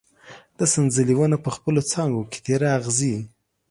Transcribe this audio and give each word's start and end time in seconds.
د 0.57 0.59
سنځلې 0.73 1.15
ونه 1.17 1.37
په 1.45 1.49
خپلو 1.55 1.81
څانګو 1.91 2.21
کې 2.31 2.39
تېره 2.45 2.67
اغزي 2.77 3.15